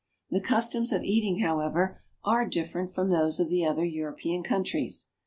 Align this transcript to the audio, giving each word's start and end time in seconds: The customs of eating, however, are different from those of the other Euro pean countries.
The 0.31 0.41
customs 0.41 0.91
of 0.91 1.03
eating, 1.03 1.41
however, 1.41 2.01
are 2.23 2.47
different 2.49 2.89
from 2.91 3.11
those 3.11 3.39
of 3.39 3.49
the 3.49 3.63
other 3.67 3.85
Euro 3.85 4.15
pean 4.15 4.41
countries. 4.41 5.09